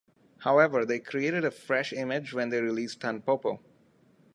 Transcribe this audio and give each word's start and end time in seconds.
However, 0.39 0.83
they 0.83 0.97
created 0.97 1.45
a 1.45 1.51
fresh 1.51 1.93
image 1.93 2.33
when 2.33 2.49
they 2.49 2.59
released 2.59 3.01
"Tanpopo". 3.01 3.59